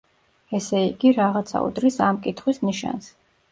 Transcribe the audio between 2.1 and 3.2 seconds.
კითხვის ნიშანს.